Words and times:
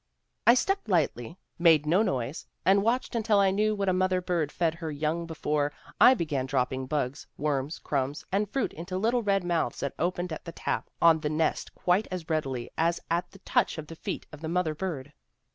"'I 0.47 0.55
Stepped 0.55 0.89
lightly, 0.89 1.37
made 1.59 1.85
no 1.85 2.01
noise, 2.01 2.47
and 2.65 2.81
watched 2.81 3.13
until 3.13 3.39
I 3.39 3.51
knew 3.51 3.75
what 3.75 3.87
a 3.87 3.93
mother 3.93 4.19
bird 4.19 4.51
fed 4.51 4.73
her 4.73 4.89
young 4.91 5.27
be 5.27 5.35
fore 5.35 5.71
I 5.99 6.15
began 6.15 6.47
dropping 6.47 6.87
bugs, 6.87 7.27
worms, 7.37 7.77
crumbs, 7.77 8.25
and 8.31 8.49
fruit 8.49 8.73
into 8.73 8.97
little 8.97 9.21
red 9.21 9.43
mouths 9.43 9.81
that 9.81 9.93
opened 9.99 10.33
at 10.33 10.43
my 10.43 10.53
tap 10.55 10.89
on 11.03 11.19
the 11.19 11.29
nest 11.29 11.75
quite 11.75 12.07
as 12.09 12.31
readily 12.31 12.71
as 12.79 12.99
at 13.11 13.29
the 13.29 13.37
touch 13.45 13.77
of 13.77 13.85
the 13.85 13.95
feet 13.95 14.25
of 14.31 14.41
the 14.41 14.49
mother 14.49 14.73
bird. 14.73 15.13